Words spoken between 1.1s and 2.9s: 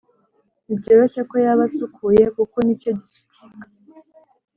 ko yaba asukuye kuko ni